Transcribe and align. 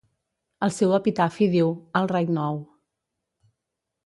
El 0.67 0.71
seu 0.77 0.95
epitafi 0.97 1.49
diu 1.57 1.69
"All 2.01 2.09
Right 2.15 2.33
Now". 2.39 2.59